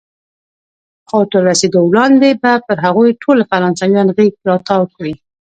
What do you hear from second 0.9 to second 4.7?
خو تر رسېدو وړاندې به پر هغوی ټولو فرانسویان غېږ را